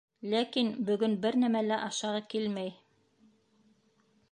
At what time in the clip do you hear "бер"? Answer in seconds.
1.25-1.37